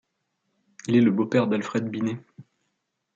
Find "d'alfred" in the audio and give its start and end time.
1.45-1.87